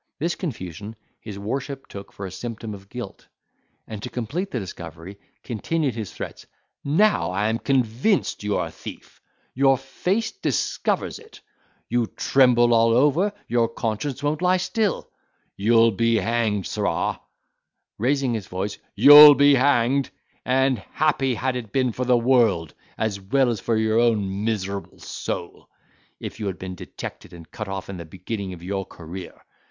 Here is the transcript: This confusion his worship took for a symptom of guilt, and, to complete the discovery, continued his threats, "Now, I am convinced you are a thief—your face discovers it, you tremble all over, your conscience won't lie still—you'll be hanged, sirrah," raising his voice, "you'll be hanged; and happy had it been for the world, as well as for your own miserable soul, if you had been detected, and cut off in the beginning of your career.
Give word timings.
This 0.17 0.33
confusion 0.33 0.95
his 1.19 1.37
worship 1.37 1.85
took 1.85 2.11
for 2.11 2.25
a 2.25 2.31
symptom 2.31 2.73
of 2.73 2.89
guilt, 2.89 3.27
and, 3.87 4.01
to 4.01 4.09
complete 4.09 4.49
the 4.49 4.59
discovery, 4.59 5.19
continued 5.43 5.93
his 5.93 6.11
threats, 6.11 6.47
"Now, 6.83 7.29
I 7.29 7.49
am 7.49 7.59
convinced 7.59 8.41
you 8.41 8.57
are 8.57 8.65
a 8.69 8.71
thief—your 8.71 9.77
face 9.77 10.31
discovers 10.31 11.19
it, 11.19 11.41
you 11.87 12.07
tremble 12.07 12.73
all 12.73 12.95
over, 12.97 13.31
your 13.47 13.69
conscience 13.69 14.23
won't 14.23 14.41
lie 14.41 14.57
still—you'll 14.57 15.91
be 15.91 16.15
hanged, 16.15 16.65
sirrah," 16.65 17.21
raising 17.99 18.33
his 18.33 18.47
voice, 18.47 18.79
"you'll 18.95 19.35
be 19.35 19.53
hanged; 19.53 20.09
and 20.43 20.79
happy 20.79 21.35
had 21.35 21.55
it 21.55 21.71
been 21.71 21.91
for 21.91 22.05
the 22.05 22.17
world, 22.17 22.73
as 22.97 23.19
well 23.21 23.51
as 23.51 23.59
for 23.59 23.77
your 23.77 23.99
own 23.99 24.43
miserable 24.45 24.97
soul, 24.97 25.69
if 26.19 26.39
you 26.39 26.47
had 26.47 26.57
been 26.57 26.73
detected, 26.73 27.33
and 27.33 27.51
cut 27.51 27.67
off 27.67 27.87
in 27.87 27.97
the 27.97 28.03
beginning 28.05 28.51
of 28.53 28.63
your 28.63 28.83
career. 28.83 29.39